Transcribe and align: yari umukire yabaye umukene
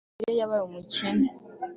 yari 0.03 0.11
umukire 0.15 0.33
yabaye 0.39 0.61
umukene 0.65 1.27